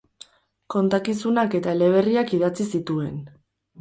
Kontakizunak 0.75 1.53
eta 1.61 1.75
eleberriak 1.79 2.33
idatzi 2.39 2.67
zituen. 2.77 3.21